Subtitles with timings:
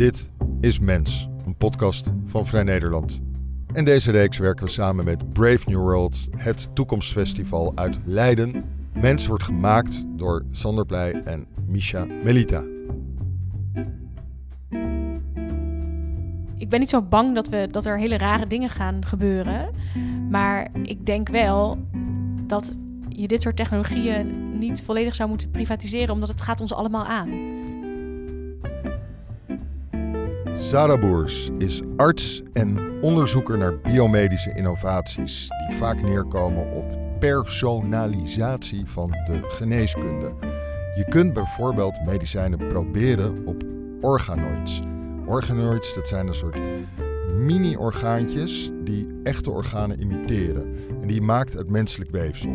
[0.00, 0.28] Dit
[0.60, 3.20] is Mens, een podcast van Vrij Nederland.
[3.72, 8.64] In deze reeks werken we samen met Brave New World, het toekomstfestival uit Leiden.
[8.92, 12.64] Mens wordt gemaakt door Sander Pleij en Misha Melita.
[16.58, 19.70] Ik ben niet zo bang dat, we, dat er hele rare dingen gaan gebeuren.
[20.30, 21.78] Maar ik denk wel
[22.46, 22.78] dat
[23.08, 27.58] je dit soort technologieën niet volledig zou moeten privatiseren, omdat het gaat ons allemaal aan.
[30.60, 39.10] Sarah Boers is arts en onderzoeker naar biomedische innovaties die vaak neerkomen op personalisatie van
[39.10, 40.32] de geneeskunde.
[40.94, 43.62] Je kunt bijvoorbeeld medicijnen proberen op
[44.00, 44.80] organoids.
[45.26, 46.56] Organoids, dat zijn een soort
[47.36, 50.74] mini-orgaantjes die echte organen imiteren.
[51.00, 52.52] En die maakt het menselijk weefsel.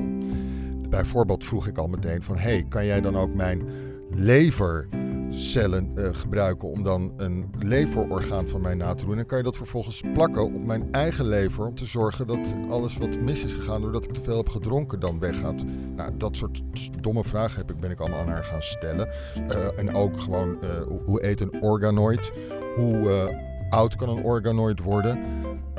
[0.90, 3.64] Bijvoorbeeld vroeg ik al meteen van, hey, kan jij dan ook mijn
[4.09, 4.88] lever
[5.35, 9.17] cellen uh, gebruiken om dan een leverorgaan van mij na te doen.
[9.17, 12.97] En kan je dat vervolgens plakken op mijn eigen lever om te zorgen dat alles
[12.97, 15.64] wat mis is gegaan doordat ik te veel heb gedronken dan weggaat.
[15.95, 16.61] Nou, dat soort
[17.02, 19.08] domme vragen heb ik, ben ik allemaal aan haar gaan stellen.
[19.38, 20.69] Uh, en ook gewoon, uh,
[21.05, 22.31] hoe eet een organoid?
[22.75, 23.33] Hoe
[23.70, 25.20] oud kan een organoid worden?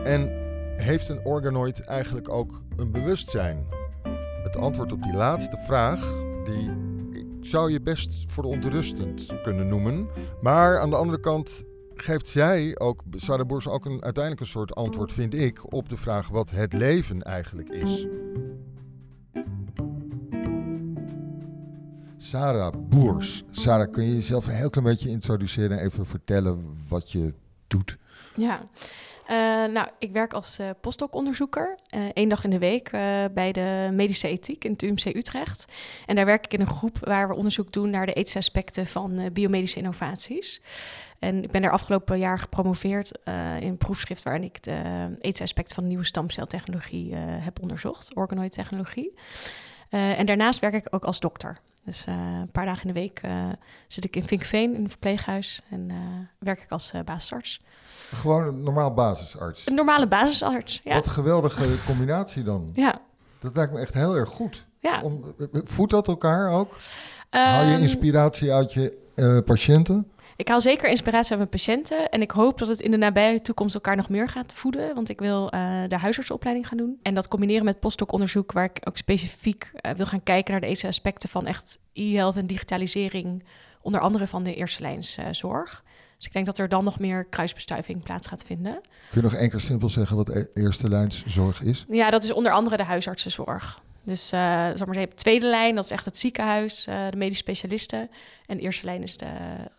[0.05, 0.31] En
[0.77, 3.67] heeft een organoid eigenlijk ook een bewustzijn?
[4.43, 6.13] Het antwoord op die laatste vraag,
[6.45, 6.86] die
[7.47, 10.09] zou je best verontrustend kunnen noemen.
[10.41, 14.75] Maar aan de andere kant geeft zij ook, Sarah Boers, ook een, uiteindelijk een soort
[14.75, 18.07] antwoord, vind ik, op de vraag wat het leven eigenlijk is.
[22.17, 23.45] Sarah Boers.
[23.51, 27.35] Sarah, kun je jezelf een heel klein beetje introduceren en even vertellen wat je
[27.67, 27.97] doet?
[28.37, 28.63] Ja,
[29.31, 29.37] uh,
[29.73, 32.91] nou, ik werk als uh, postdoc-onderzoeker, uh, één dag in de week
[33.35, 35.65] bij de medische ethiek in het UMC Utrecht.
[36.07, 38.87] En daar werk ik in een groep waar we onderzoek doen naar de ethische aspecten
[38.87, 40.63] van biomedische innovaties.
[41.19, 43.13] En ik ben daar afgelopen jaar gepromoveerd
[43.61, 49.15] in een proefschrift waarin ik de ethische aspecten van nieuwe stamceltechnologie heb onderzocht, organoid-technologie.
[49.91, 51.61] en daarnaast werk ik ook als dokter.
[51.87, 53.21] Dus een paar dagen in de week
[53.89, 55.91] zit ik in Vinkveen in een verpleeghuis en
[56.39, 57.61] werk ik als basisarts.
[58.13, 59.67] Gewoon een normaal basisarts.
[59.67, 60.95] Een normale basisarts, ja.
[60.95, 62.71] Wat een geweldige combinatie dan.
[62.75, 63.01] Ja.
[63.39, 64.67] Dat lijkt me echt heel erg goed.
[64.81, 65.01] Ja.
[65.03, 66.77] Om, voedt dat elkaar ook?
[67.31, 70.11] haal je ehm, inspiratie uit je patiënten?
[70.37, 72.09] Ik haal zeker inspiratie uit mijn patiënten.
[72.09, 74.95] En ik hoop dat het in de nabije toekomst elkaar nog meer gaat voeden.
[74.95, 76.99] Want ik wil uh, de huisartsopleiding gaan doen.
[77.03, 80.87] En dat combineren met postdoc-onderzoek, waar ik ook specifiek uh, wil gaan kijken naar deze
[80.87, 83.45] aspecten van echt e-health en digitalisering.
[83.81, 85.85] Onder andere van de eerste lijns zorg.
[86.17, 88.81] Dus ik denk dat er dan nog meer kruisbestuiving plaats gaat vinden.
[89.11, 91.85] Kun je nog één keer simpel zeggen wat e eerste lijnszorg is?
[91.89, 93.81] Ja, dat is onder andere de huisartsenzorg.
[94.07, 94.41] Dus uh,
[94.75, 98.11] zeg maar, je tweede lijn, dat is echt het ziekenhuis, uh, de medisch specialisten.
[98.47, 99.27] En de eerste lijn is de,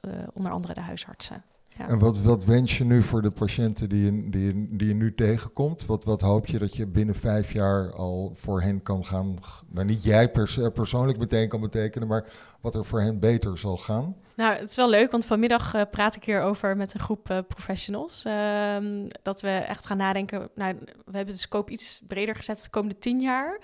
[0.02, 1.44] uh, onder andere de huisartsen.
[1.78, 1.88] Ja.
[1.88, 4.94] En wat, wat wens je nu voor de patiënten die je, die je, die je
[4.94, 5.86] nu tegenkomt?
[5.86, 9.38] Wat, wat hoop je dat je binnen vijf jaar al voor hen kan gaan?
[9.68, 12.26] Nou, niet jij pers persoonlijk meteen kan betekenen, maar
[12.62, 14.16] wat er voor hen beter zal gaan?
[14.36, 17.38] Nou, het is wel leuk, want vanmiddag uh, praat ik hierover met een groep uh,
[17.48, 18.24] professionals.
[18.26, 18.78] Uh,
[19.22, 20.50] dat we echt gaan nadenken.
[20.56, 23.60] Nou, we hebben de scope iets breder gezet de komende tien jaar.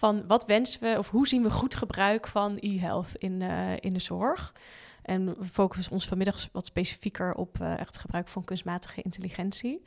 [0.00, 3.92] Van wat wensen we of hoe zien we goed gebruik van e-health in, eh, in
[3.92, 4.54] de zorg?
[5.02, 9.82] En we focussen ons vanmiddag wat specifieker op echt gebruik van kunstmatige intelligentie.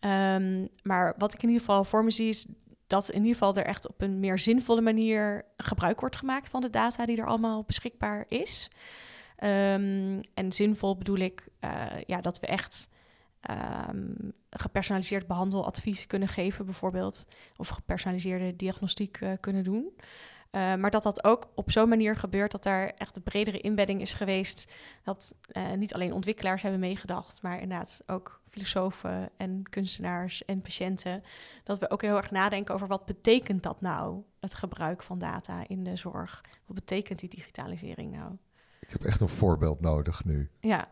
[0.00, 2.46] Um, maar wat ik in ieder geval voor me zie is
[2.86, 6.60] dat in ieder geval er echt op een meer zinvolle manier gebruik wordt gemaakt van
[6.60, 8.70] de data die er allemaal beschikbaar is.
[9.44, 12.88] Um, en zinvol bedoel ik uh, ja, dat we echt
[13.88, 17.26] um, gepersonaliseerd behandeladvies kunnen geven, bijvoorbeeld,
[17.56, 19.92] of gepersonaliseerde diagnostiek uh, kunnen doen.
[20.52, 24.00] Uh, maar dat dat ook op zo'n manier gebeurt dat daar echt een bredere inbedding
[24.00, 24.72] is geweest.
[25.02, 31.22] Dat uh, niet alleen ontwikkelaars hebben meegedacht, maar inderdaad ook filosofen en kunstenaars en patiënten.
[31.64, 35.64] Dat we ook heel erg nadenken over wat betekent dat nou, het gebruik van data
[35.66, 36.44] in de zorg?
[36.66, 38.32] Wat betekent die digitalisering nou?
[38.80, 40.50] Ik heb echt een voorbeeld nodig nu.
[40.60, 40.88] Ja,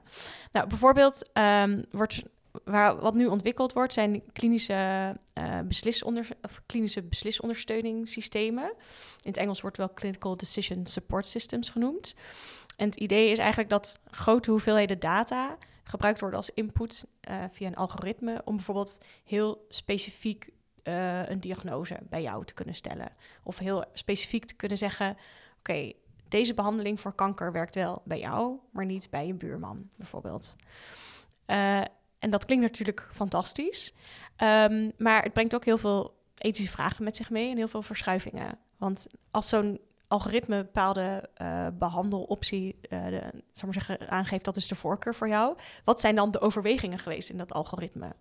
[0.53, 2.23] nou bijvoorbeeld um, wordt
[2.65, 8.65] waar, wat nu ontwikkeld wordt, zijn klinische, uh, beslisonder, of klinische beslisondersteuningssystemen.
[9.23, 12.15] In het Engels wordt wel Clinical Decision Support Systems genoemd.
[12.77, 17.67] En het idee is eigenlijk dat grote hoeveelheden data gebruikt worden als input uh, via
[17.67, 20.51] een algoritme om bijvoorbeeld heel specifiek
[20.85, 23.13] uh, een diagnose bij jou te kunnen stellen.
[23.43, 25.17] Of heel specifiek te kunnen zeggen:
[25.59, 25.93] oké,
[26.29, 30.57] deze behandeling voor kanker werkt wel bij jou, maar niet bij je buurman, bijvoorbeeld.
[32.19, 33.93] En dat klinkt natuurlijk fantastisch,
[34.43, 37.83] um, maar het brengt ook heel veel ethische vragen met zich mee en heel veel
[37.83, 38.59] verschuivingen.
[38.77, 43.23] Want als zo'n algoritme bepaalde uh, behandeloptie uh, de,
[43.65, 45.57] maar zeggen, aangeeft dat is de voorkeur voor jou.
[45.85, 48.15] Wat zijn dan de overwegingen geweest in dat algoritme?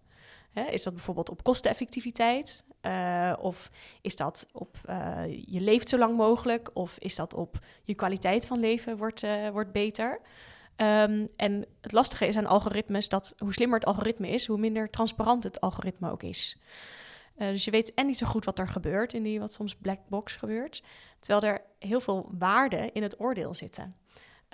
[0.69, 2.63] Is dat bijvoorbeeld op kosteneffectiviteit?
[2.81, 3.71] Uh, of
[4.01, 4.77] is dat op
[5.45, 6.69] je leeft zo lang mogelijk?
[6.73, 10.19] Of is dat op je kwaliteit van leven wordt, wordt beter?
[10.77, 14.89] Um, en het lastige is aan algoritmes dat hoe slimmer het algoritme is, hoe minder
[14.89, 16.57] transparant het algoritme ook is.
[17.37, 19.75] Uh, dus je weet en niet zo goed wat er gebeurt in die wat soms
[19.75, 20.83] black box gebeurt,
[21.19, 23.95] terwijl er heel veel waarden in het oordeel zitten.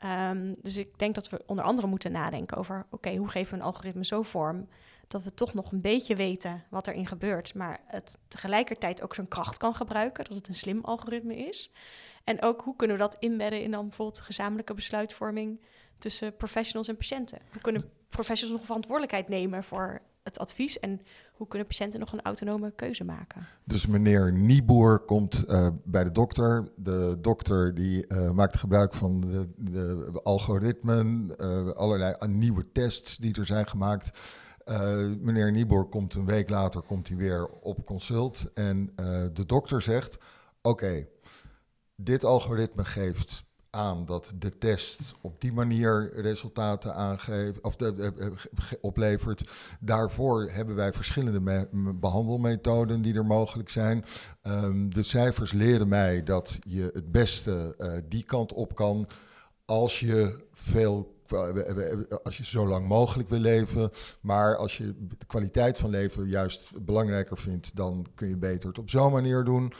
[0.05, 3.59] Um, dus ik denk dat we onder andere moeten nadenken over: oké, hoe geven we
[3.59, 4.67] een algoritme zo vorm
[5.07, 9.27] dat we toch nog een beetje weten wat erin gebeurt, maar het tegelijkertijd ook zijn
[9.27, 11.71] kracht kan gebruiken, dat het een slim algoritme is.
[12.23, 15.61] En ook hoe kunnen we dat inbedden in dan bijvoorbeeld gezamenlijke besluitvorming
[16.01, 17.37] tussen professionals en patiënten?
[17.51, 21.01] Hoe kunnen professionals nog verantwoordelijkheid nemen voor het advies en
[21.33, 23.47] hoe kunnen patiënten nog een autonome keuze maken?
[23.63, 26.71] Dus meneer Nieboer komt uh, bij de dokter.
[26.75, 33.35] De dokter die uh, maakt gebruik van de, de algoritmen, uh, allerlei nieuwe tests die
[33.35, 34.19] er zijn gemaakt.
[35.19, 38.93] meneer Nieboer komt een week later komt hij weer op consult en
[39.33, 40.17] de dokter zegt:
[40.61, 41.07] Oké,
[41.95, 48.11] dit algoritme geeft aan dat de test op die manier resultaten aangeeft of de,
[48.81, 49.49] oplevert.
[49.79, 51.67] Daarvoor hebben wij verschillende
[51.99, 54.05] behandelmethoden die er mogelijk zijn.
[54.43, 59.07] Um, de cijfers leren mij dat je het beste uh, die kant op kan
[59.65, 61.19] als je veel
[62.23, 63.89] als je zo lang mogelijk wil leven.
[64.21, 68.79] Maar als je de kwaliteit van leven juist belangrijker vindt, dan kun je beter het
[68.79, 69.73] op zo'n manier doen.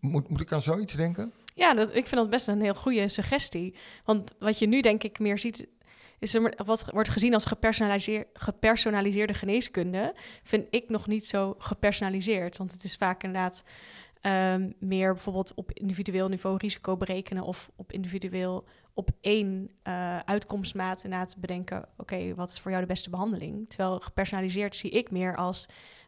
[0.00, 1.32] Moet, moet ik aan zoiets denken?
[1.56, 3.74] Ja, dat, ik vind dat best een heel goede suggestie.
[4.04, 5.66] Want wat je nu denk ik meer ziet,
[6.18, 12.58] is wat wordt gezien als gepersonaliseer, gepersonaliseerde geneeskunde, vind ik nog niet zo gepersonaliseerd.
[12.58, 13.64] Want het is vaak inderdaad
[14.22, 18.64] um, meer bijvoorbeeld op individueel niveau risico berekenen of op individueel
[18.94, 23.68] op één uh, uitkomstmaat inderdaad bedenken, oké, wat is voor jou de beste behandeling?
[23.68, 25.66] Terwijl gepersonaliseerd zie ik meer als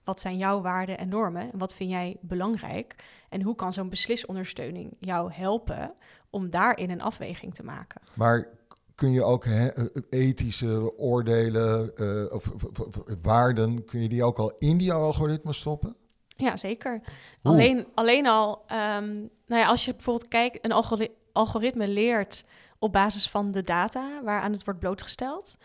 [0.09, 1.53] wat zijn jouw waarden en normen?
[1.53, 2.97] En wat vind jij belangrijk?
[3.29, 5.95] En hoe kan zo'n beslisondersteuning jou helpen
[6.31, 8.01] om daarin een afweging te maken?
[8.15, 8.49] Maar
[8.95, 9.69] kun je ook he,
[10.11, 15.53] ethische oordelen uh, of, of, of, waarden, kun je die ook al in die algoritme
[15.53, 15.97] stoppen?
[16.27, 17.01] Ja, zeker.
[17.43, 22.45] Alleen, alleen al, um, nou ja, als je bijvoorbeeld kijkt, een algoritme leert
[22.79, 25.57] op basis van de data waaraan het wordt blootgesteld.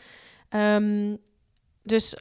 [0.49, 1.17] Um,
[1.83, 2.17] dus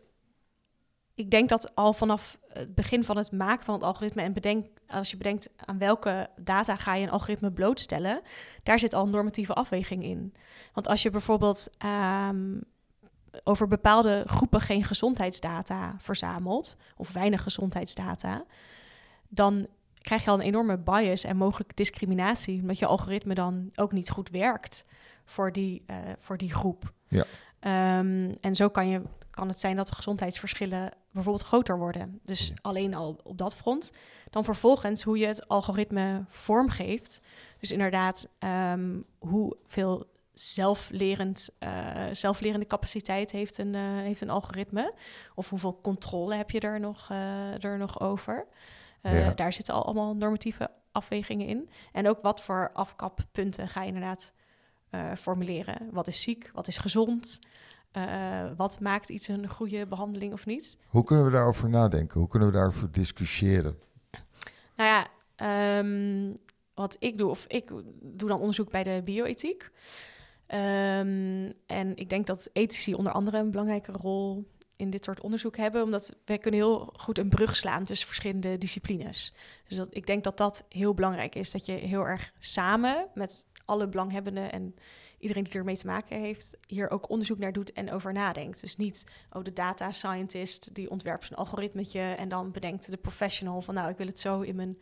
[1.23, 4.67] ik denk dat al vanaf het begin van het maken van het algoritme en bedenk,
[4.87, 8.21] als je bedenkt aan welke data ga je een algoritme blootstellen,
[8.63, 10.35] daar zit al een normatieve afweging in.
[10.73, 11.71] Want als je bijvoorbeeld
[12.29, 12.63] um,
[13.45, 18.45] over bepaalde groepen geen gezondheidsdata verzamelt, of weinig gezondheidsdata,
[19.29, 19.67] dan
[20.01, 24.11] krijg je al een enorme bias en mogelijke discriminatie, omdat je algoritme dan ook niet
[24.11, 24.85] goed werkt
[25.25, 26.93] voor die, uh, voor die groep.
[27.09, 27.25] Ja.
[27.99, 32.21] Um, en zo kan, je, kan het zijn dat de gezondheidsverschillen bijvoorbeeld groter worden.
[32.23, 33.93] Dus alleen al op dat front.
[34.31, 37.21] Dan vervolgens hoe je het algoritme vormgeeft.
[37.59, 44.95] Dus inderdaad, um, hoeveel zelflerend, uh, zelflerende capaciteit heeft een, uh, heeft een algoritme?
[45.35, 48.47] Of hoeveel controle heb je er nog, uh, er nog over?
[49.03, 49.31] Ja.
[49.31, 51.71] Daar zitten al allemaal normatieve afwegingen in.
[51.93, 54.33] En ook wat voor afkappunten ga je inderdaad
[55.17, 55.89] formuleren?
[55.91, 56.51] Wat is ziek?
[56.55, 57.39] Wat is gezond?
[57.97, 60.79] Uh, wat maakt iets een goede behandeling of niet?
[60.87, 62.19] Hoe kunnen we daarover nadenken?
[62.21, 63.79] Hoe kunnen we daarover discussiëren?
[64.77, 65.07] Nou
[65.37, 66.37] ja, um,
[66.75, 67.69] wat ik doe, of ik
[68.01, 69.71] doe dan onderzoek bij de bioethiek.
[70.49, 75.57] Um, en ik denk dat ethici onder andere een belangrijke rol in dit soort onderzoek
[75.57, 79.35] hebben, omdat wij kunnen heel goed een brug slaan tussen verschillende disciplines.
[79.69, 83.47] Dus dat, ik denk dat dat heel belangrijk is, dat je heel erg samen met
[83.65, 84.75] alle belanghebbenden en
[85.23, 88.61] iedereen die ermee te maken heeft, hier ook onderzoek naar doet en over nadenkt.
[88.61, 93.63] Dus niet, oh, de data scientist die ontwerpt een algoritmetje en dan bedenkt de professional
[93.63, 94.79] van, nou, ik wil het zo in mijn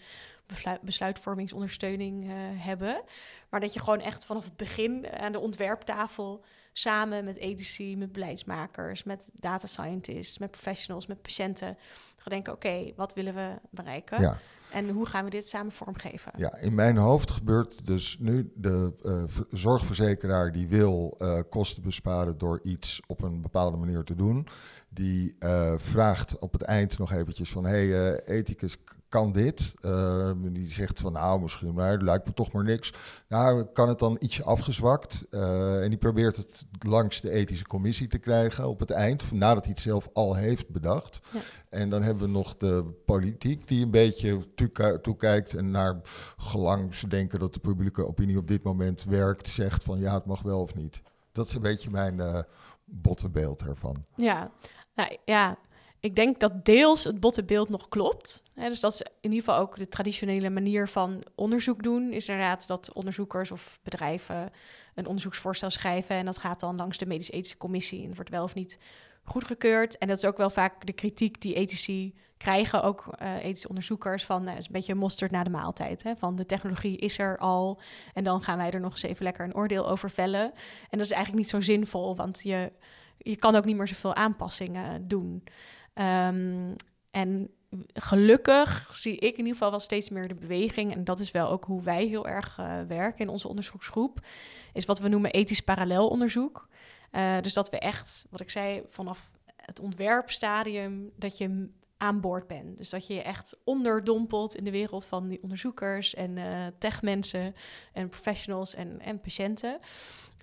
[0.80, 3.02] besluitvormingsondersteuning uh, hebben.
[3.48, 8.12] Maar dat je gewoon echt vanaf het begin aan de ontwerptafel samen met ethici, met
[8.12, 11.76] beleidsmakers, met data scientists, met professionals, met patiënten
[12.16, 14.20] gaan denken, oké, wat willen we bereiken?
[14.20, 14.38] Ja.
[14.72, 16.32] En hoe gaan we dit samen vormgeven?
[16.36, 22.38] Ja, in mijn hoofd gebeurt dus nu de uh, zorgverzekeraar die wil uh, kosten besparen
[22.38, 24.46] door iets op een bepaalde manier te doen.
[24.88, 28.76] Die uh, vraagt op het eind nog eventjes van, hey ethicus,
[29.10, 29.74] kan dit?
[29.80, 32.92] Uh, die zegt van nou, misschien maar, lijkt me toch maar niks.
[33.28, 35.26] Nou, kan het dan ietsje afgezwakt?
[35.30, 39.64] Uh, en die probeert het langs de ethische commissie te krijgen op het eind, nadat
[39.64, 41.20] hij het zelf al heeft bedacht.
[41.32, 41.40] Ja.
[41.68, 44.54] En dan hebben we nog de politiek die een beetje
[45.02, 46.00] toekijkt en naar
[46.36, 50.26] gelang ze denken dat de publieke opinie op dit moment werkt, zegt van ja, het
[50.26, 51.02] mag wel of niet.
[51.32, 52.38] Dat is een beetje mijn uh,
[52.84, 54.04] botte beeld ervan.
[54.14, 54.50] Ja,
[54.94, 55.58] nou, ja,
[56.00, 58.42] ik denk dat deels het botte beeld nog klopt.
[58.54, 62.12] dus dat is in ieder geval ook de traditionele manier van onderzoek doen.
[62.12, 64.52] Is inderdaad dat onderzoekers of bedrijven
[64.94, 66.16] een onderzoeksvoorstel schrijven.
[66.16, 68.00] En dat gaat dan langs de medisch-ethische commissie.
[68.00, 68.78] En het wordt wel of niet
[69.22, 69.98] goedgekeurd.
[69.98, 74.24] En dat is ook wel vaak de kritiek die ethici krijgen, ook uh, ethische onderzoekers,
[74.24, 76.02] van uh, is een beetje mosterd na de maaltijd.
[76.02, 76.16] Hè?
[76.16, 77.80] Van de technologie is er al
[78.14, 80.52] en dan gaan wij er nog eens even lekker een oordeel over vellen.
[80.90, 82.72] En dat is eigenlijk niet zo zinvol, want je,
[83.18, 85.44] je kan ook niet meer zoveel aanpassingen doen.
[85.94, 86.76] Um,
[87.10, 87.50] en
[87.92, 90.92] gelukkig zie ik in ieder geval wel steeds meer de beweging.
[90.92, 94.26] En dat is wel ook hoe wij heel erg uh, werken in onze onderzoeksgroep.
[94.72, 96.68] Is wat we noemen ethisch parallelonderzoek.
[97.12, 102.46] Uh, dus dat we echt, wat ik zei, vanaf het ontwerpstadium, dat je aan boord
[102.46, 102.76] bent.
[102.76, 107.54] Dus dat je je echt onderdompelt in de wereld van die onderzoekers en uh, techmensen
[107.92, 109.78] en professionals en, en patiënten.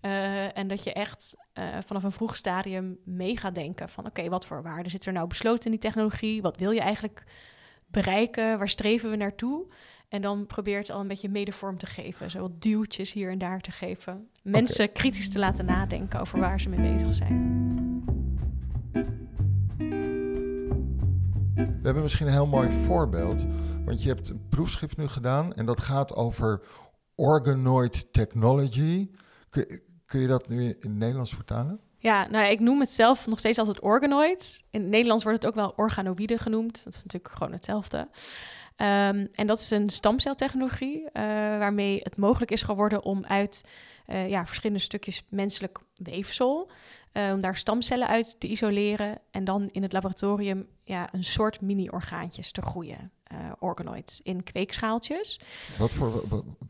[0.05, 4.29] Uh, en dat je echt uh, vanaf een vroeg stadium mee gaat denken van oké,
[4.29, 6.41] wat voor waarde zit er nou besloten in die technologie?
[6.41, 7.23] Wat wil je eigenlijk
[7.87, 8.57] bereiken?
[8.57, 9.67] Waar streven we naartoe?
[10.09, 12.31] En dan probeert al een beetje medevorm te geven.
[12.31, 14.29] Zo wat duwtjes hier en daar te geven.
[14.43, 17.55] Mensen kritisch te laten nadenken over waar ze mee bezig zijn.
[21.55, 23.45] We hebben misschien een heel mooi voorbeeld.
[23.85, 26.61] Want je hebt een proefschrift nu gedaan en dat gaat over
[27.15, 29.09] organoid technology.
[29.49, 31.79] Kun, kun je dat nu in het Nederlands vertalen?
[31.97, 34.65] Ja, nou ik noem het zelf nog steeds altijd organoid.
[34.71, 36.83] In het Nederlands wordt het ook wel organoïde genoemd.
[36.83, 37.97] Dat is natuurlijk gewoon hetzelfde.
[37.97, 41.11] Um, en dat is een stamceltechnologie uh,
[41.57, 43.69] waarmee het mogelijk is geworden om uit
[44.07, 46.71] uh, ja, verschillende stukjes menselijk weefsel,
[47.17, 51.61] uh, om daar stamcellen uit te isoleren en dan in het laboratorium ja, een soort
[51.61, 53.11] mini-orgaantjes te groeien.
[53.59, 55.39] organoids in kweekschaaltjes.
[55.77, 56.23] Wat voor?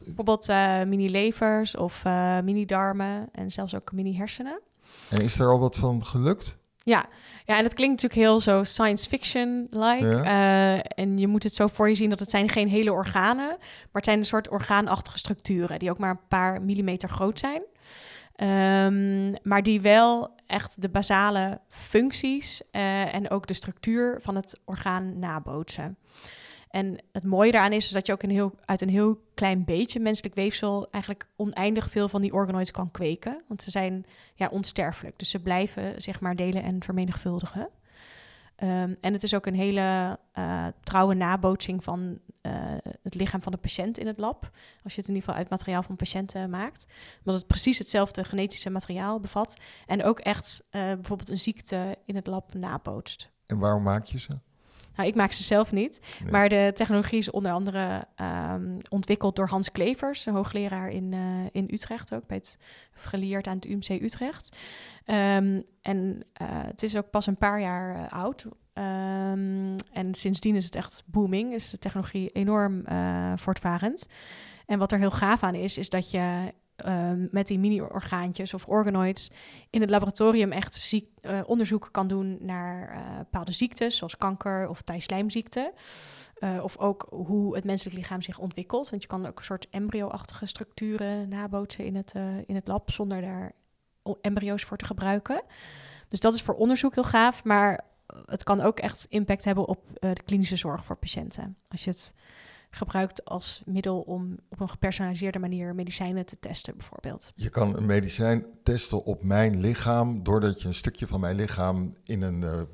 [0.04, 0.48] Bijvoorbeeld
[0.88, 2.04] mini-levers of
[2.44, 4.62] mini-darmen en zelfs ook mini-hersenen.
[5.10, 6.58] En is er al wat van gelukt?
[6.88, 7.06] Ja.
[7.46, 10.22] ja, en het klinkt natuurlijk heel zo science fiction-like.
[10.22, 13.48] Eh, en je moet het zo voor je zien dat het zijn geen hele organen,
[13.48, 17.62] maar het zijn een soort orgaanachtige structuren die ook maar een paar millimeter groot zijn.
[18.44, 24.60] Um, maar die wel echt de basale functies uh, en ook de structuur van het
[24.66, 25.98] orgaan nabootsen.
[26.70, 29.64] En het mooie daaraan is, is dat je ook een heel, uit een heel klein
[29.66, 33.44] beetje menselijk weefsel eigenlijk oneindig veel van die organoids kan kweken.
[33.48, 35.20] Want ze zijn ja, onsterfelijk.
[35.20, 37.70] Dus ze blijven zeg maar delen en vermenigvuldigen.
[38.64, 42.52] Um, en het is ook een hele uh, trouwe nabootsing van uh,
[43.04, 44.52] het lichaam van de patiënt in het lab.
[44.84, 46.88] Als je het in ieder geval uit materiaal van patiënten maakt.
[47.18, 49.58] Omdat het precies hetzelfde genetische materiaal bevat.
[49.86, 53.32] En ook echt uh, bijvoorbeeld een ziekte in het lab nabootst.
[53.46, 54.40] En waarom maak je ze?
[54.98, 56.02] Nou, ik maak ze zelf niet.
[56.30, 58.08] Maar de technologie is onder andere
[58.52, 61.20] um, ontwikkeld door Hans Klevers, een hoogleraar in, uh,
[61.52, 62.58] in Utrecht ook, bij het,
[62.92, 64.58] geleerd aan het UMC Utrecht.
[65.06, 68.46] Um, en uh, het is ook pas een paar jaar uh, oud.
[68.74, 72.84] Um, en sindsdien is het echt booming, is de technologie enorm
[73.36, 74.08] voortvarend.
[74.66, 78.68] En wat er heel gaaf aan is, is dat je Ehm, met die mini-orgaantjes of
[78.68, 79.32] organoids
[79.70, 84.70] in het laboratorium echt ziek, uh, onderzoek kan doen naar uh, bepaalde ziektes, zoals kanker
[84.70, 85.74] of tijslijmziekte.
[86.40, 88.90] Uh, of ook hoe het menselijk lichaam zich ontwikkelt.
[88.90, 92.14] Want je kan ook een soort embryo-achtige structuren nabootsen in het,
[92.46, 93.52] in het lab zonder daar
[94.22, 95.42] embryo's voor te gebruiken.
[96.08, 97.86] Dus dat is voor onderzoek heel gaaf, maar
[98.26, 101.58] het kan ook echt impact hebben op de klinische zorg voor patiënten.
[101.70, 102.14] Als je het
[102.70, 107.32] gebruikt als middel om op een gepersonaliseerde manier medicijnen te testen, bijvoorbeeld.
[107.36, 111.94] Je kan een medicijn testen op mijn lichaam doordat je een stukje van mijn lichaam
[112.04, 112.68] in een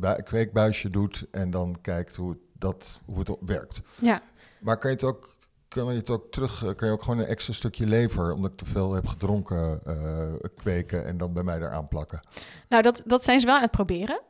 [0.00, 3.80] uh, kweekbuisje doet en dan kijkt hoe, dat, hoe het werkt.
[4.00, 4.22] Ja.
[4.60, 5.32] Maar kan je het ook
[5.72, 8.50] kan je het ook terug, eh, kan je ook gewoon een extra stukje lever, omdat
[8.50, 12.20] ik te veel heb gedronken, uh, kweken en dan bij mij eraan plakken?
[12.68, 14.20] Nou, dat, dat zijn ze wel aan het proberen.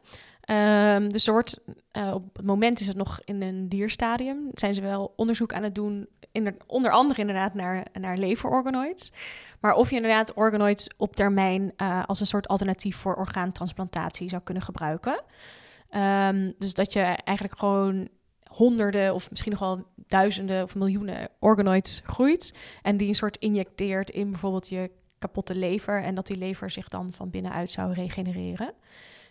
[0.52, 4.50] Um, dus op het moment is het nog in een dierstadium.
[4.54, 9.12] Zijn ze wel onderzoek aan het doen, in onder andere inderdaad naar, naar leverorganoids.
[9.60, 14.42] Maar of je inderdaad organoids op termijn uh, als een soort alternatief voor orgaantransplantatie zou
[14.42, 15.22] kunnen gebruiken.
[15.90, 18.08] Um, dus dat je eigenlijk gewoon
[18.44, 22.54] honderden of misschien nog wel duizenden of miljoenen organoids groeit.
[22.82, 26.02] En die een soort injecteert in bijvoorbeeld je kapotte lever.
[26.02, 28.74] En dat die lever zich dan van binnenuit zou regenereren.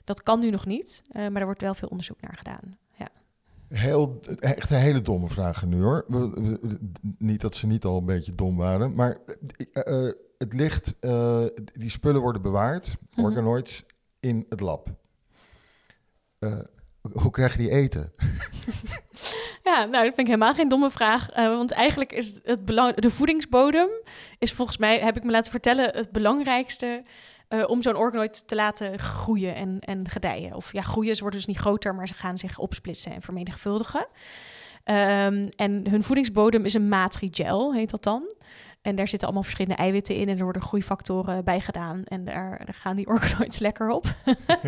[0.03, 2.77] Dat kan nu nog niet, uh, maar er wordt wel veel onderzoek naar gedaan.
[2.97, 3.09] Ja.
[3.67, 6.05] Heel, echt een hele domme vragen nu hoor.
[7.17, 9.17] Niet dat ze niet al een beetje dom waren, maar
[9.87, 13.83] uh, het ligt, uh, die spullen worden bewaard, mm organoids,
[14.19, 14.89] in het lab.
[17.01, 18.13] Hoe krijg je die eten?
[19.69, 21.37] ja, nou, dat vind ik helemaal geen domme vraag.
[21.37, 23.89] Uh, want eigenlijk is het belang, de voedingsbodem
[24.39, 27.03] is volgens mij, heb ik me laten vertellen, het belangrijkste
[27.53, 30.55] uh, om zo'n organoid te laten groeien en, en gedijen.
[30.55, 34.07] Of ja, groeien, ze worden dus niet groter, maar ze gaan zich opsplitsen en vermenigvuldigen.
[34.85, 38.33] Um, en hun voedingsbodem is een matrigel, heet dat dan.
[38.81, 42.03] En daar zitten allemaal verschillende eiwitten in en er worden groeifactoren bij gedaan.
[42.03, 44.05] En daar, daar gaan die organoids lekker op.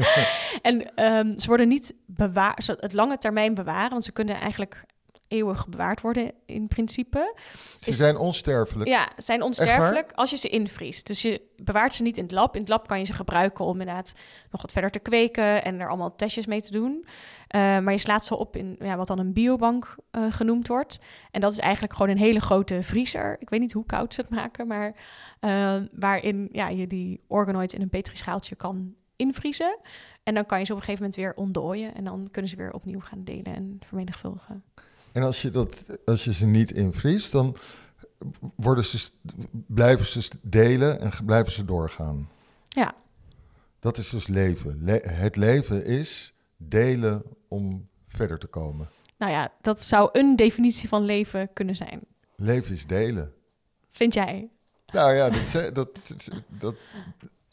[0.61, 4.85] en um, ze worden niet bewaard, het lange termijn bewaren, want ze kunnen eigenlijk
[5.33, 7.35] eeuwig bewaard worden in principe.
[7.79, 8.89] Ze zijn onsterfelijk.
[8.89, 11.07] Ja, zijn onsterfelijk als je ze invriest.
[11.07, 12.55] Dus je bewaart ze niet in het lab.
[12.55, 14.13] In het lab kan je ze gebruiken om inderdaad
[14.51, 17.05] nog wat verder te kweken en er allemaal testjes mee te doen.
[17.05, 17.09] Uh,
[17.79, 20.99] maar je slaat ze op in ja, wat dan een biobank uh, genoemd wordt.
[21.31, 23.35] En dat is eigenlijk gewoon een hele grote vriezer.
[23.39, 24.95] Ik weet niet hoe koud ze het maken, maar
[25.41, 29.79] uh, waarin ja, je die organoids in een petrischaaltje kan invriezen.
[30.23, 31.95] En dan kan je ze op een gegeven moment weer ontdooien.
[31.95, 34.63] En dan kunnen ze weer opnieuw gaan delen en vermenigvuldigen.
[35.13, 37.57] En als je, dat, als je ze niet invriest, dan
[38.55, 39.09] worden ze,
[39.67, 42.29] blijven ze delen en blijven ze doorgaan.
[42.67, 42.95] Ja.
[43.79, 44.79] Dat is dus leven.
[45.03, 48.89] het leven is delen om verder te komen.
[49.17, 52.01] Nou ja, dat zou een definitie van leven kunnen zijn.
[52.35, 53.33] Leven is delen.
[53.91, 54.49] Vind jij?
[54.85, 56.11] Nou ja, dat, dat,
[56.47, 56.75] dat,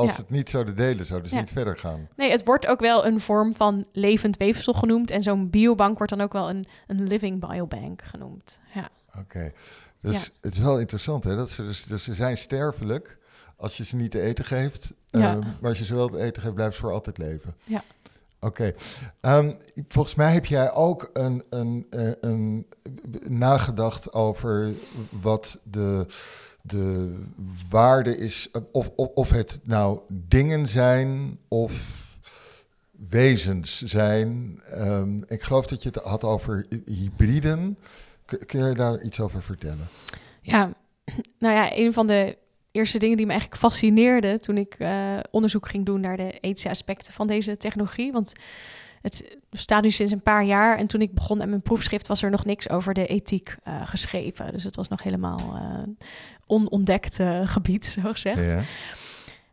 [0.01, 2.09] als het niet zouden delen, zouden ze niet verder gaan.
[2.17, 5.11] Nee, het wordt ook wel een vorm van levend weefsel genoemd.
[5.11, 8.59] En zo'n biobank wordt dan ook wel een, een living biobank genoemd.
[8.75, 8.89] Ja.
[9.19, 9.53] Oké,
[10.01, 13.19] dus het is wel interessant hè, dat ze, dus, dus ze zijn sterfelijk
[13.57, 14.93] als je ze niet te eten geeft.
[15.11, 17.55] Um, maar als je ze wel te eten geeft, blijven ze voor altijd leven.
[17.65, 17.83] Ja.
[18.41, 18.75] Oké.
[19.21, 19.53] Ehm,
[19.89, 22.67] volgens mij heb jij ook een, een, een, eh, een,
[23.29, 24.73] nagedacht over
[25.11, 26.07] wat de
[26.63, 27.17] de
[27.69, 31.99] waarde is, of, of, of het nou dingen zijn of
[33.09, 34.61] wezens zijn.
[34.75, 37.79] Um, ik geloof dat je het had over hybriden.
[38.47, 39.89] Kun je daar iets over vertellen?
[40.43, 40.73] Ja,
[41.39, 42.39] nou ja, een van de
[42.71, 46.69] eerste dingen die me eigenlijk fascineerde toen ik uh, onderzoek ging doen naar de ethische
[46.69, 48.13] aspecten van deze technologie.
[48.13, 48.33] Want
[49.03, 50.79] het staat nu sinds een paar jaar.
[50.79, 53.87] En toen ik begon met mijn proefschrift was er nog niks over de ethiek uh,
[53.87, 54.53] geschreven.
[54.53, 55.83] Dus het was nog helemaal uh,
[56.51, 58.55] onontdekt uh, gebied, zo gezegd.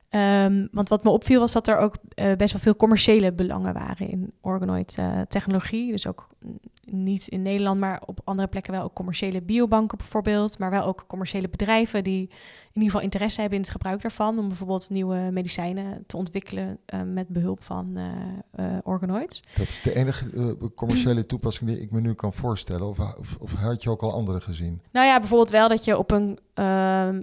[0.10, 1.96] Um, want wat me opviel was dat er ook
[2.38, 5.92] best wel veel commerciële belangen waren in organoid technologie.
[5.92, 6.28] Dus ook
[6.92, 10.60] niet in Nederland, maar op andere plekken wel ook commerciële biobanken bijvoorbeeld.
[10.60, 14.40] Maar wel ook commerciële bedrijven die in ieder geval interesse hebben in het gebruik daarvan.
[14.40, 17.98] Om bijvoorbeeld nieuwe medicijnen te ontwikkelen uh, met behulp van
[18.84, 19.44] organoids.
[19.56, 22.88] Dat is de enige commerciële toepassing die ik me nu kan voorstellen.
[22.88, 24.82] Of, of, of, had je ook al andere gezien?
[24.92, 27.22] Nou ja, bijvoorbeeld wel dat je op een ehm,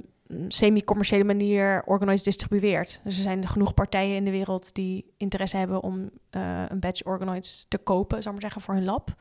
[0.49, 3.01] semi-commerciële manier organoids distribueert.
[3.05, 7.67] Dus er zijn genoeg partijen in de wereld die interesse hebben om een batch organoids
[7.69, 9.15] te kopen, zal maar zeggen, voor hun lab.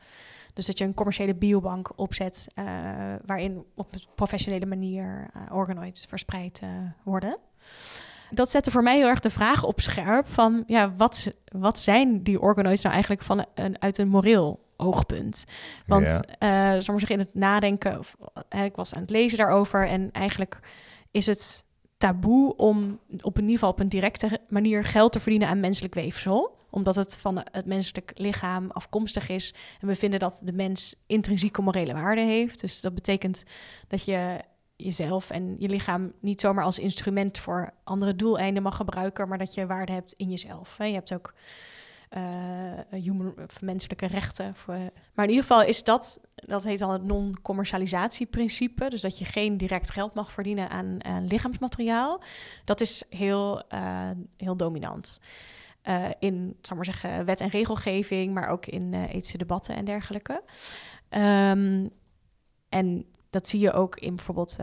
[0.54, 2.64] Dus dat je een commerciële biobank opzet uh,
[3.26, 6.62] waarin op een professionele manier uh, organoids verspreid
[7.04, 7.38] worden.
[8.30, 12.22] Dat zette voor mij heel erg de vraag op scherp van ja, wat, wat zijn
[12.22, 15.44] die organoids nou eigenlijk van een, uit een moreel oogpunt?
[15.86, 16.72] Want ja.
[16.76, 18.16] uh, maar zeggen, in het nadenken, of,
[18.48, 20.60] ik was aan het lezen daarover en eigenlijk
[21.14, 21.64] is het
[21.96, 25.94] taboe om op in ieder geval op een directe manier geld te verdienen aan menselijk
[25.94, 29.54] weefsel omdat het van het menselijk lichaam afkomstig is.
[29.80, 32.60] En we vinden dat de mens intrinsieke morele waarde heeft.
[32.60, 33.44] Dus dat betekent
[33.88, 34.40] dat je
[34.76, 39.54] jezelf en je lichaam niet zomaar als instrument voor andere doeleinden mag gebruiken, maar dat
[39.54, 40.76] je waarde hebt in jezelf.
[40.78, 41.34] Je hebt ook
[42.90, 44.54] human, menselijke rechten.
[44.54, 44.74] Voor,
[45.14, 48.88] maar in ieder geval is dat, dat heet dan het non-commercialisatieprincipe.
[48.90, 52.22] Dus dat je geen direct geld mag verdienen aan, lichaamsmateriaal.
[52.64, 55.20] Dat is heel, uh, heel dominant.
[55.88, 60.42] Uh, in, zeggen, wet en regelgeving, maar ook in uh, ethische debatten en dergelijke.
[61.10, 61.88] Um,
[62.68, 64.56] en dat zie je ook in bijvoorbeeld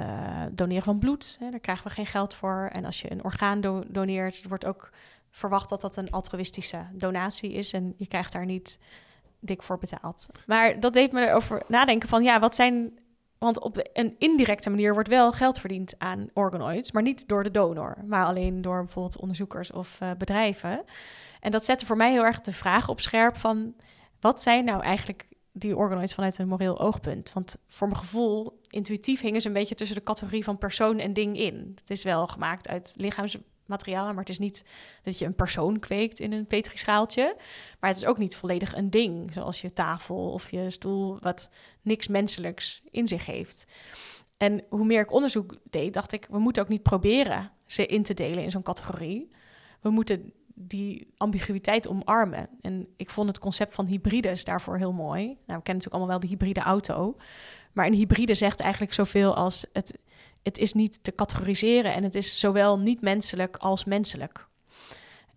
[0.51, 1.37] doneren van bloed.
[1.39, 2.69] Hè, daar krijgen we geen geld voor.
[2.73, 4.91] En als je een orgaan do doneert, wordt ook
[5.31, 7.73] verwacht dat dat een altruïstische donatie is.
[7.73, 8.77] En je krijgt daar niet
[9.39, 10.25] dik voor betaald.
[10.45, 12.99] Maar dat deed me erover nadenken van, ja, wat zijn
[13.37, 17.51] want op een indirecte manier wordt wel geld verdiend aan organoids, maar niet door de
[17.51, 20.83] donor, maar alleen door bijvoorbeeld onderzoekers of uh, bedrijven.
[21.39, 23.75] En dat zette voor mij heel erg de vraag op scherp van
[24.19, 27.33] wat zijn nou eigenlijk die organoids vanuit een moreel oogpunt?
[27.33, 31.13] Want voor mijn gevoel, intuïtief hingen ze een beetje tussen de categorie van persoon en
[31.13, 31.71] ding in.
[31.79, 33.37] Het is wel gemaakt uit lichaams
[33.71, 34.65] materiaal, maar het is niet
[35.03, 37.35] dat je een persoon kweekt in een petrischaaltje.
[37.79, 41.49] Maar het is ook niet volledig een ding, zoals je tafel of je stoel, wat
[41.81, 43.67] niks menselijks in zich heeft.
[44.37, 48.03] En hoe meer ik onderzoek deed, dacht ik, we moeten ook niet proberen ze in
[48.03, 49.31] te delen in zo'n categorie.
[49.81, 52.49] We moeten die ambiguïteit omarmen.
[52.61, 55.23] En ik vond het concept van hybrides daarvoor heel mooi.
[55.25, 57.17] Nou, we kennen natuurlijk allemaal wel de hybride auto.
[57.73, 59.97] Maar een hybride zegt eigenlijk zoveel als het,
[60.43, 64.49] het is niet te categoriseren en het is zowel niet menselijk als menselijk.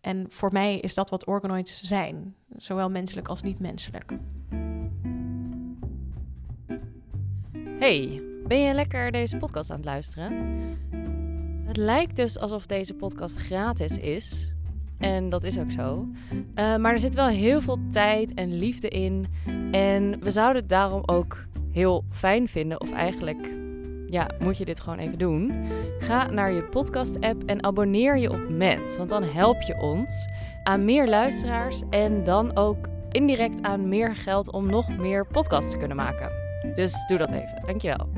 [0.01, 4.13] En voor mij is dat wat organoids zijn, zowel menselijk als niet menselijk.
[7.79, 10.33] Hey, ben je lekker deze podcast aan het luisteren?
[11.65, 14.53] Het lijkt dus alsof deze podcast gratis is.
[14.99, 16.09] En dat is ook zo.
[16.33, 19.27] Uh, maar er zit wel heel veel tijd en liefde in.
[19.73, 23.64] En we zouden het daarom ook heel fijn vinden, of eigenlijk
[24.07, 25.53] ja, moet je dit gewoon even doen.
[25.99, 28.97] Ga naar je podcast-app en abonneer je op Ment.
[28.97, 30.29] Want dan help je ons
[30.63, 35.77] aan meer luisteraars en dan ook indirect aan meer geld om nog meer podcasts te
[35.77, 36.31] kunnen maken.
[36.75, 37.63] Dus doe dat even.
[37.67, 38.09] Dankjewel.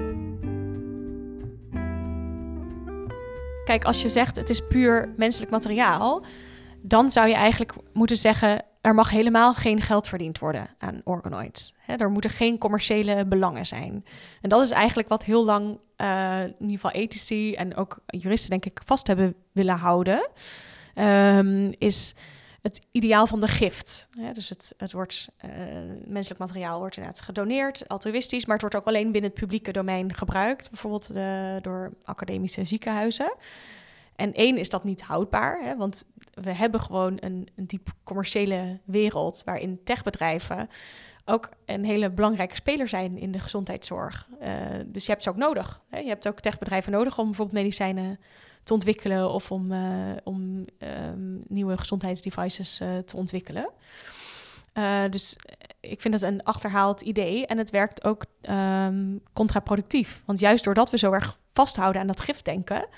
[3.64, 6.25] Kijk, als je zegt het is puur menselijk materiaal,
[6.88, 11.75] dan zou je eigenlijk moeten zeggen er mag helemaal geen geld verdiend worden aan organoids.
[11.87, 14.05] er moeten geen commerciële belangen zijn.
[14.40, 18.51] En dat is eigenlijk wat heel lang, uh, in ieder geval ethici en ook juristen,
[18.51, 20.29] denk ik, vast hebben willen houden.
[20.94, 22.14] Um, is
[22.62, 24.09] het ideaal van de gift.
[24.33, 25.51] dus het, het wordt, uh,
[26.05, 30.14] menselijk materiaal wordt inderdaad gedoneerd, altruïstisch, maar het wordt ook alleen binnen het publieke domein
[30.14, 33.35] gebruikt, bijvoorbeeld de, door academische ziekenhuizen.
[34.16, 38.81] En één is dat niet houdbaar, hè, want we hebben gewoon een, een diep commerciële
[38.85, 40.68] wereld waarin techbedrijven
[41.24, 44.29] ook een hele belangrijke speler zijn in de gezondheidszorg.
[44.42, 44.48] Uh,
[44.87, 45.81] dus je hebt ze ook nodig.
[45.88, 45.98] Hè?
[45.98, 48.20] Je hebt ook techbedrijven nodig om bijvoorbeeld medicijnen
[48.62, 53.70] te ontwikkelen of om, uh, om um, nieuwe gezondheidsdevices uh, te ontwikkelen.
[55.11, 55.37] dus
[55.81, 60.22] ik vind dat een achterhaald idee en het werkt ook um, contraproductief.
[60.24, 62.88] Want juist doordat we zo erg vasthouden aan dat gifdenken,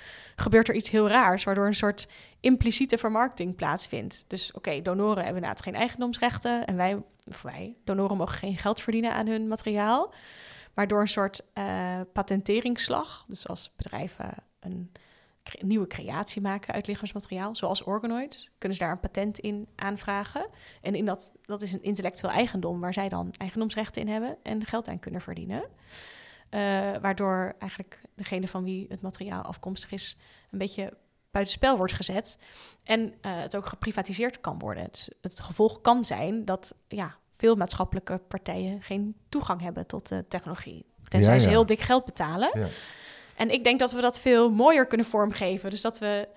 [0.41, 2.09] gebeurt er iets heel raars, waardoor een soort
[2.41, 4.25] impliciete vermarkting plaatsvindt.
[4.29, 8.81] Dus oké, donoren hebben inderdaad geen eigendomsrechten en wij, of wij, donoren mogen geen geld
[8.81, 10.15] verdienen aan hun materiaal.
[10.75, 14.91] Maar door een soort uh, patenteringsslag, dus als bedrijven een
[15.61, 20.47] nieuwe creatie maken uit lichaamsmateriaal, zoals organoids, kunnen ze daar een patent in aanvragen.
[20.83, 24.67] En in dat, dat is een intellectueel eigendom waar zij dan eigendomsrechten in hebben en
[24.67, 25.65] geld aan kunnen verdienen.
[26.51, 26.61] Uh,
[27.01, 30.17] waardoor eigenlijk degene van wie het materiaal afkomstig is,
[30.51, 30.97] een beetje
[31.31, 32.39] buitenspel wordt gezet.
[32.83, 34.89] En uh, het ook geprivatiseerd kan worden.
[34.91, 40.25] Dus het gevolg kan zijn dat ja, veel maatschappelijke partijen geen toegang hebben tot de
[40.29, 40.87] technologie.
[41.09, 41.43] Tenzij ja, ja.
[41.43, 42.51] ze heel dik geld betalen.
[42.53, 42.67] Ja.
[43.37, 45.71] En ik denk dat we dat veel mooier kunnen vormgeven.
[45.71, 46.29] Dus dat we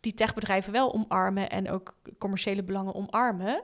[0.00, 3.62] die techbedrijven wel omarmen en ook commerciële belangen omarmen.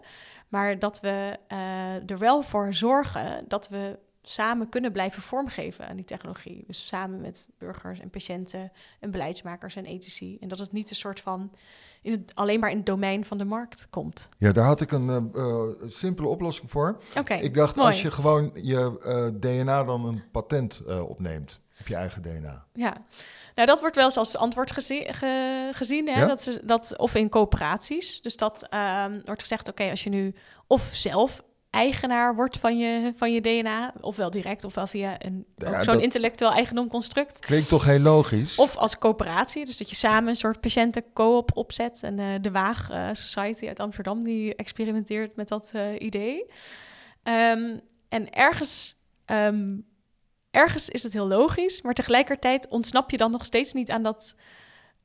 [0.49, 5.97] Maar dat we uh, er wel voor zorgen dat we samen kunnen blijven vormgeven aan
[5.97, 6.65] die technologie.
[6.67, 10.37] Dus samen met burgers en patiënten en beleidsmakers en ethici.
[10.41, 11.53] En dat het niet een soort van
[12.03, 14.29] in het, alleen maar in het domein van de markt komt.
[14.39, 17.01] Ja, daar had ik een uh, simpele oplossing voor.
[17.19, 17.89] Okay, ik dacht, mooi.
[17.89, 22.65] als je gewoon je uh, DNA dan een patent opneemt op je eigen DNA.
[22.73, 23.05] Ja,
[23.55, 26.21] nou dat wordt wel eens als antwoord gezien, ge, gezien hè?
[26.21, 26.27] Ja?
[26.27, 28.21] Dat, is, dat, of in coöperaties.
[28.21, 30.35] Dus dat ehm, wordt gezegd, oké, als je nu
[30.67, 31.43] of zelf
[31.77, 33.93] eigenaar wordt van je, van je DNA.
[34.01, 37.39] Ofwel direct, ofwel via een, ja, zo'n intellectueel eigendomconstruct.
[37.39, 38.59] Klinkt toch heel logisch?
[38.59, 42.03] Of als coöperatie, dus dat je samen een soort patiënten-coop opzet.
[42.03, 46.45] En uh, de Waag uh, Society uit Amsterdam, die experimenteert met dat uh, idee.
[47.23, 49.87] Um, en ergens, um,
[50.51, 54.35] ergens is het heel logisch, maar tegelijkertijd ontsnap je dan nog steeds niet aan dat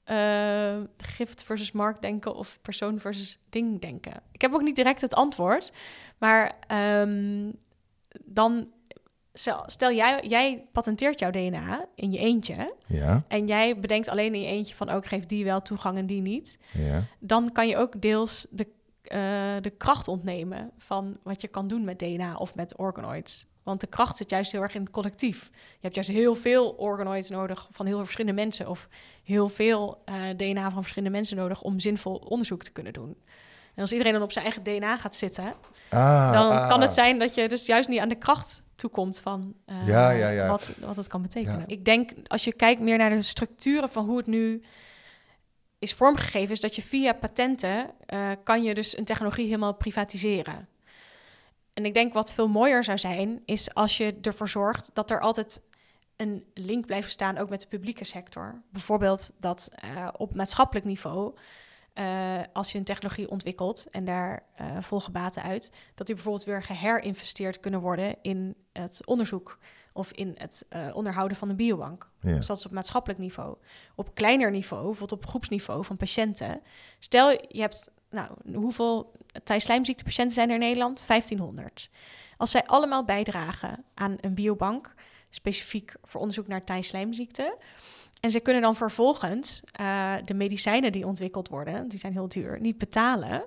[0.05, 4.13] uh, gift versus markt denken of persoon versus ding denken?
[4.31, 5.73] Ik heb ook niet direct het antwoord,
[6.17, 6.53] maar
[7.01, 7.53] um,
[8.25, 8.71] dan
[9.65, 13.23] stel jij, jij patenteert jouw DNA in je eentje ja.
[13.27, 16.05] en jij bedenkt alleen in je eentje van ook oh, geef die wel toegang en
[16.05, 17.03] die niet, ja.
[17.19, 18.67] dan kan je ook deels de,
[19.03, 23.49] uh, de kracht ontnemen van wat je kan doen met DNA of met organoids.
[23.71, 25.49] Want de kracht zit juist heel erg in het collectief.
[25.53, 28.69] Je hebt juist heel veel organoids nodig van heel veel verschillende mensen.
[28.69, 28.87] Of
[29.23, 33.17] heel veel uh, DNA van verschillende mensen nodig om zinvol onderzoek te kunnen doen.
[33.75, 35.53] En als iedereen dan op zijn eigen DNA gaat zitten,
[35.89, 39.19] ah, dan ah, kan het zijn dat je dus juist niet aan de kracht toekomt
[39.19, 40.47] van uh, ja, ja, ja.
[40.47, 41.63] Wat, wat het kan betekenen.
[41.67, 44.63] Ik denk, als je kijkt meer naar de structuren van hoe het nu
[45.79, 50.67] is vormgegeven, is dat je via patenten uh, kan je dus een technologie helemaal privatiseren.
[51.73, 55.19] En ik denk wat veel mooier zou zijn, is als je ervoor zorgt dat er
[55.19, 55.61] altijd
[56.15, 58.61] een link blijven staan ook met de publieke sector.
[58.71, 61.35] Bijvoorbeeld dat uh, op maatschappelijk niveau,
[61.93, 66.45] uh, als je een technologie ontwikkelt en daar uh, volgen baten uit, dat die bijvoorbeeld
[66.45, 69.57] weer geherinvesteerd kunnen worden in het onderzoek
[69.93, 72.09] of in het onderhouden van een biobank.
[72.21, 72.35] Ja.
[72.35, 73.57] Dus dat is op maatschappelijk niveau.
[73.95, 76.61] Op kleiner niveau, bijvoorbeeld op groepsniveau van patiënten.
[76.99, 79.11] Stel, je hebt, nou, hoeveel
[79.43, 81.03] Thijs-slijmziektepatiënten zijn er in Nederland?
[81.07, 81.89] 1500.
[82.37, 84.93] Als zij allemaal bijdragen aan een biobank,
[85.29, 87.57] specifiek voor onderzoek naar Thijs-slijmziekte.
[88.19, 92.59] En ze kunnen dan vervolgens uh, de medicijnen die ontwikkeld worden, die zijn heel duur,
[92.59, 93.43] niet betalen.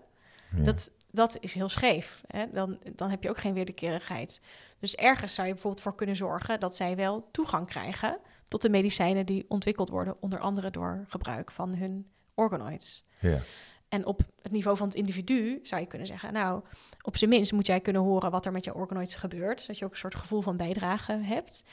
[0.51, 2.23] Dat, dat is heel scheef.
[2.27, 2.45] Hè?
[2.53, 4.41] Dan, dan heb je ook geen wederkerigheid.
[4.79, 8.69] Dus ergens zou je bijvoorbeeld voor kunnen zorgen dat zij wel toegang krijgen tot de
[8.69, 13.05] medicijnen die ontwikkeld worden, onder andere door gebruik van hun organoids.
[13.21, 13.41] Ja.
[13.89, 16.63] En op het niveau van het individu zou je kunnen zeggen, nou,
[17.03, 19.85] op zijn minst moet jij kunnen horen wat er met je organoids gebeurt, zodat je
[19.85, 21.65] ook een soort gevoel van bijdrage hebt.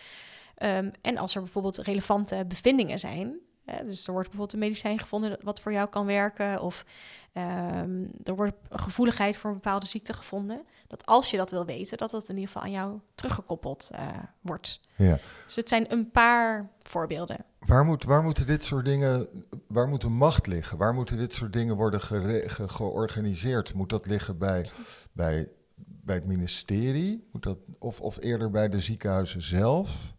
[0.56, 5.00] Ehm, en als er bijvoorbeeld relevante bevindingen zijn, hè, dus er wordt bijvoorbeeld een medicijn
[5.00, 6.86] gevonden wat voor jou kan werken, of
[7.34, 11.66] um, er wordt een gevoeligheid voor een bepaalde ziekte gevonden, dat als je dat wil
[11.66, 14.08] weten, dat dat in ieder geval aan jou teruggekoppeld uh,
[14.42, 14.80] wordt.
[14.96, 15.20] Ja.
[15.46, 17.46] Dus het zijn een paar voorbeelden.
[17.60, 19.28] Waar, moet, waar moeten dit soort dingen,
[19.68, 20.78] waar moet de macht liggen?
[20.78, 23.74] Waar moeten dit soort dingen worden ge georganiseerd?
[23.74, 24.70] Moet dat liggen bij,
[25.12, 27.28] bij, bij het ministerie?
[27.32, 30.14] Moet dat, of, of eerder bij de ziekenhuizen zelf?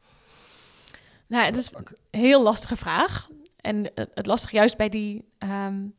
[1.33, 3.29] Nou, dat is een heel lastige vraag.
[3.57, 5.25] En het lastige juist bij die...
[5.39, 5.95] Um,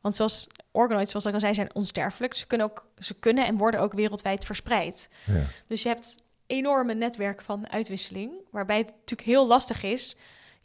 [0.00, 2.34] want zoals organoids, zoals ik al zei, zijn onsterfelijk.
[2.34, 5.08] Ze kunnen, ook, ze kunnen en worden ook wereldwijd verspreid.
[5.26, 5.46] Ja.
[5.66, 6.14] Dus je hebt
[6.46, 10.16] enorme netwerken van uitwisseling, waarbij het natuurlijk heel lastig is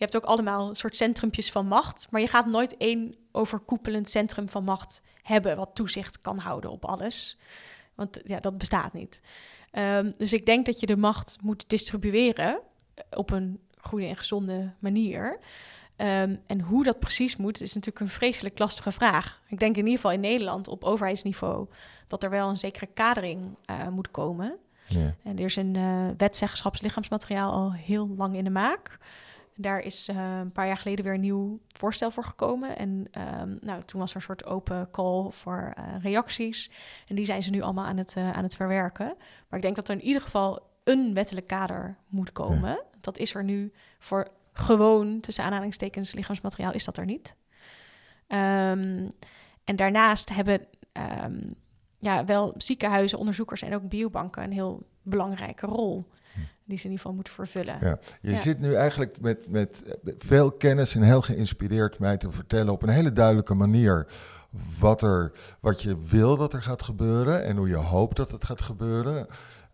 [0.04, 4.10] je hebt ook allemaal een soort centrumpjes van macht, maar je gaat nooit één overkoepelend
[4.10, 7.38] centrum van macht hebben wat toezicht kan houden op alles.
[7.96, 9.22] Want ja, dat bestaat niet.
[9.72, 12.60] Um, dus ik denk dat je de macht moet distribueren
[13.10, 15.40] op een goede en gezonde manier.
[15.98, 19.42] Um, en hoe dat precies moet, is natuurlijk een vreselijk lastige vraag.
[19.48, 21.68] Ik denk in ieder geval in Nederland op overheidsniveau
[22.08, 24.58] dat er wel een zekere kadering uh, moet komen.
[24.88, 25.16] Ja.
[25.24, 28.98] En er is een uh, wetzeggenschaps al heel lang in de maak.
[29.56, 32.78] Daar is uh, een paar jaar geleden weer een nieuw voorstel voor gekomen.
[32.78, 33.08] En
[33.40, 36.72] um, nou, toen was er een soort open call voor uh, reacties.
[37.08, 39.16] En die zijn ze nu allemaal aan het, uh, aan het verwerken.
[39.50, 42.70] Maar ik denk dat er in ieder geval een wettelijk kader moet komen.
[42.70, 42.84] Ja.
[43.02, 47.36] Dat is er nu voor gewoon, tussen aanhalingstekens, lichaamsmateriaal, is dat er niet.
[48.28, 49.08] Um,
[49.64, 50.62] en daarnaast hebben
[51.24, 51.56] um,
[52.00, 56.08] ja, wel ziekenhuizen, onderzoekers en ook biobanken een heel belangrijke rol
[56.66, 57.78] die ze in ieder geval moeten vervullen.
[57.82, 58.00] Ja.
[58.22, 62.84] Je zit nu eigenlijk met, met veel kennis en heel geïnspireerd mij te vertellen op
[62.84, 64.08] een hele duidelijke manier
[64.80, 68.46] wat, er, wat je wil dat er gaat gebeuren en hoe je hoopt dat het
[68.46, 69.28] gaat gebeuren.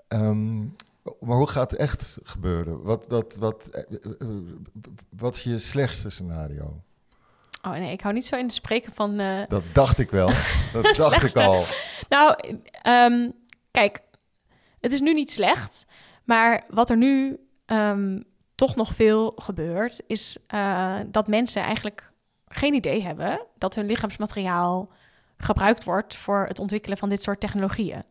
[0.07, 0.75] Um,
[1.19, 2.83] maar hoe gaat het echt gebeuren?
[2.83, 4.27] Wat, wat, wat, eh, eh,
[5.09, 6.81] wat is je slechtste scenario?
[7.61, 9.19] Oh nee, ik hou niet zo in de spreken van.
[9.19, 9.45] Uh...
[9.47, 10.27] Dat dacht ik wel.
[10.73, 11.63] Dat dacht ik al.
[12.09, 12.35] Nou,
[12.87, 13.33] um,
[13.71, 14.01] kijk,
[14.79, 15.85] het is nu niet slecht.
[16.23, 18.23] Maar wat er nu um,
[18.55, 22.11] toch nog veel gebeurt, is uh, dat mensen eigenlijk
[22.47, 24.91] geen idee hebben dat hun lichaamsmateriaal
[25.37, 28.03] gebruikt wordt voor het ontwikkelen van dit soort technologieën.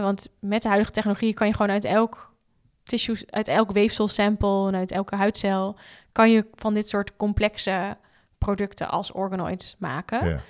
[0.00, 2.34] Want met de huidige technologie kan je gewoon uit elk
[2.82, 5.76] tissue, uit elk weefselsample en uit elke huidcel,
[6.12, 7.96] kan je van dit soort complexe
[8.38, 10.28] producten als organoids maken.
[10.28, 10.40] Ja.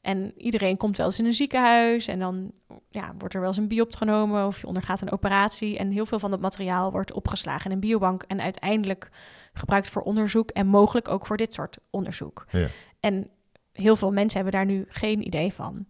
[0.00, 2.52] En iedereen komt wel eens in een ziekenhuis en dan
[2.90, 5.78] ja, wordt er wel eens een biopt genomen of je ondergaat een operatie.
[5.78, 9.10] En heel veel van dat materiaal wordt opgeslagen in een biobank en uiteindelijk
[9.52, 12.46] gebruikt voor onderzoek en mogelijk ook voor dit soort onderzoek.
[12.50, 12.68] Ja.
[13.00, 13.30] En
[13.72, 15.86] heel veel mensen hebben daar nu geen idee van.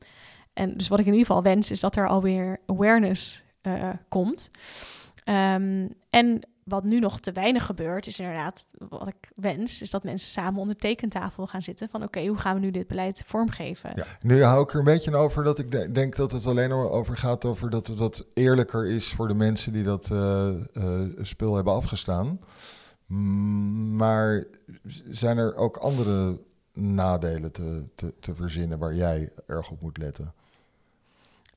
[0.53, 4.51] En dus wat ik in ieder geval wens is dat er alweer awareness uh, komt.
[5.25, 10.05] Um, en wat nu nog te weinig gebeurt, is inderdaad wat ik wens, is dat
[10.05, 13.23] mensen samen om de tekentafel gaan zitten van oké, hoe gaan we nu dit beleid
[13.27, 14.07] vormgeven?
[14.21, 17.45] Nu hou ik er een beetje over dat ik denk dat het alleen over gaat
[17.45, 20.55] over dat het wat eerlijker is voor de mensen die dat uh,
[21.21, 22.41] spul hebben afgestaan.
[23.97, 24.45] Maar
[25.09, 26.39] zijn er ook andere
[26.73, 27.89] nadelen te,
[28.21, 30.35] te verzinnen waar jij erg op moet letten?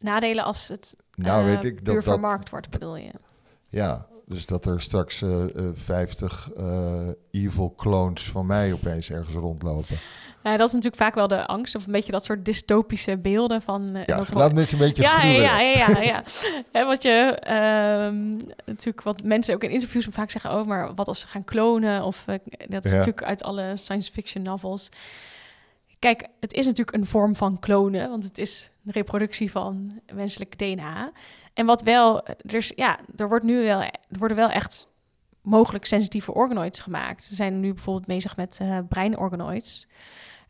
[0.04, 3.12] Nadelen als het nou, uh, weet ik, dat, vermarkt wordt, bedoel je?
[3.70, 9.36] Ja, dus dat er straks uh, uh, 50 uh, evil clones van mij opeens ergens
[9.36, 10.00] rondlopen.
[10.44, 13.96] Dat is natuurlijk vaak wel de angst, of een beetje dat soort dystopische beelden van.
[13.96, 16.24] Uh, ja, dat laat mensen een beetje ja, ja, ja, ja,
[16.72, 17.52] ja, wat je uh,
[18.66, 22.04] natuurlijk, wat mensen ook in interviews vaak zeggen: oh, maar wat als ze gaan klonen?
[22.04, 22.26] Of
[22.68, 22.98] dat is ja.
[22.98, 24.90] natuurlijk uit alle science fiction novels.
[26.00, 31.12] Kijk, het is natuurlijk een vorm van klonen, want het is reproductie van menselijk DNA.
[31.54, 34.88] En wat wel, dus ja, er wordt nu wel, er worden wel echt
[35.42, 37.24] mogelijk sensitieve organoids gemaakt.
[37.24, 39.88] Ze zijn nu bijvoorbeeld bezig met uh, breinorganoids.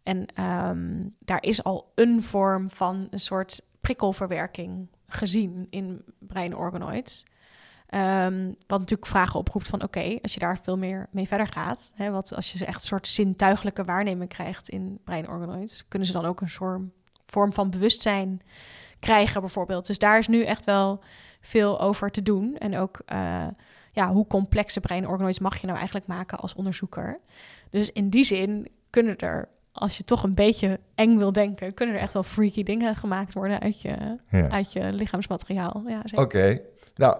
[0.03, 7.25] En ehm, daar is al een vorm van een soort prikkelverwerking gezien in breinorganoids.
[7.89, 11.91] Um, wat natuurlijk vragen oproept van oké, als je daar veel meer mee verder gaat,
[11.95, 16.25] hè, wat als je echt een soort zintuigelijke waarneming krijgt in breinorganoids, kunnen ze dan
[16.25, 16.81] ook een soort
[17.25, 18.41] vorm van bewustzijn
[18.99, 19.87] krijgen bijvoorbeeld.
[19.87, 21.03] Dus daar is nu echt wel
[21.41, 22.57] veel over te doen.
[22.57, 23.47] En ook uh,
[23.91, 27.19] ja, hoe complexe breinorganoids mag je nou eigenlijk maken als onderzoeker.
[27.69, 31.95] Dus in die zin kunnen er als je toch een beetje eng wil denken, kunnen
[31.95, 34.17] er echt wel freaky dingen gemaakt worden uit je,
[34.49, 35.83] uit je lichaamsmateriaal.
[35.87, 36.59] Ja, Oké,
[36.95, 37.17] nou,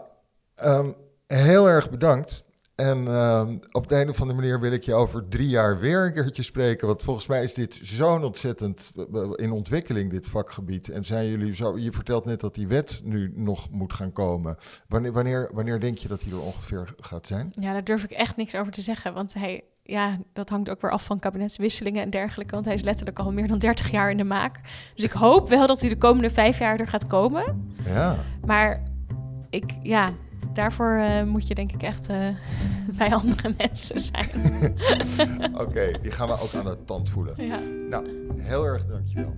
[0.55, 0.91] ehm,
[1.27, 2.43] heel erg bedankt.
[2.75, 6.05] En ehm, op de een of andere manier wil ik je over drie jaar weer
[6.05, 6.88] een keertje spreken.
[6.88, 8.91] Want volgens mij is dit zo'n ontzettend
[9.36, 10.89] in ontwikkeling, dit vakgebied.
[10.89, 11.77] En zijn jullie zo.
[11.77, 14.57] Je vertelt net dat die wet nu nog moet gaan komen.
[14.88, 17.49] Wanneer, wanneer, wanneer denk je dat die er ongeveer gaat zijn?
[17.51, 19.13] Ja, daar durf ik echt niks over te zeggen.
[19.13, 22.53] Want hij, ja, dat hangt ook weer af van kabinetswisselingen en dergelijke.
[22.53, 24.59] Want hij is letterlijk al meer dan 30 jaar in de maak.
[24.95, 27.73] Dus ik hoop wel dat hij de komende vijf jaar er gaat komen.
[27.86, 28.15] Ja.
[28.45, 28.83] Maar
[29.49, 30.09] ik, ja,
[30.55, 32.27] daarvoor uh, moet je denk ik echt uh,
[32.97, 34.29] bij andere mensen zijn.
[35.63, 37.45] Oké, die gaan we ook aan de tand voelen.
[37.45, 37.59] Ja.
[37.89, 39.35] Nou, heel erg dankjewel.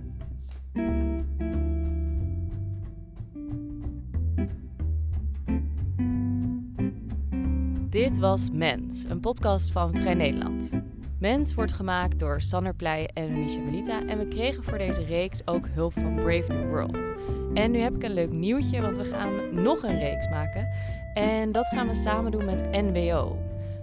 [7.88, 10.70] Dit was Mens, een podcast van Vrij Nederland.
[11.18, 15.46] Mens wordt gemaakt door Sanner Pleij en Misha Melita en we kregen voor deze reeks
[15.46, 17.12] ook hulp van Brave New World.
[17.54, 20.68] En nu heb ik een leuk nieuwtje, want we gaan nog een reeks maken.
[21.16, 23.38] En dat gaan we samen doen met NWO.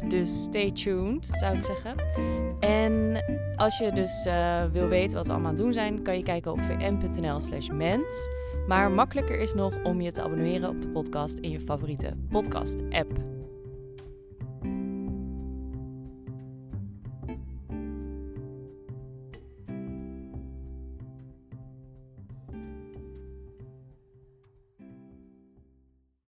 [0.09, 1.95] Dus stay tuned, zou ik zeggen.
[2.59, 3.23] En
[3.55, 6.23] als je dus uh, wil weten wat we allemaal aan het doen zijn, kan je
[6.23, 8.29] kijken op vm.nl slash mens.
[8.67, 13.32] Maar makkelijker is nog om je te abonneren op de podcast in je favoriete podcast-app.